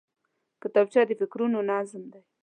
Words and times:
کتابچه 0.61 1.01
د 1.07 1.11
فکرونو 1.19 1.57
نظم 1.71 2.03
دی 2.13 2.21